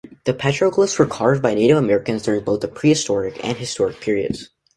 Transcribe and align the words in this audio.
The 0.23 0.33
petroglyphs 0.33 0.97
were 0.97 1.05
carved 1.05 1.43
by 1.43 1.53
Native 1.53 1.77
Americans 1.77 2.23
during 2.23 2.43
both 2.43 2.61
the 2.61 2.67
prehistoric 2.67 3.39
and 3.45 3.55
historic 3.55 3.99
periods. 4.01 4.49